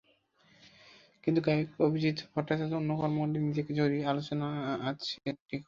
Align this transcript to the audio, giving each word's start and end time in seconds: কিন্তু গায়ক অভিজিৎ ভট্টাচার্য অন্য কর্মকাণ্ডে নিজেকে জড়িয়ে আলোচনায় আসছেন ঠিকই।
কিন্তু 1.23 1.39
গায়ক 1.47 1.69
অভিজিৎ 1.81 2.17
ভট্টাচার্য 2.33 2.73
অন্য 2.73 2.91
কর্মকাণ্ডে 2.99 3.39
নিজেকে 3.47 3.71
জড়িয়ে 3.79 4.03
আলোচনায় 4.11 4.59
আসছেন 4.89 5.35
ঠিকই। 5.41 5.59